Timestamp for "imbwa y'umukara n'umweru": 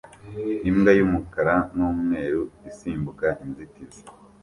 0.69-2.41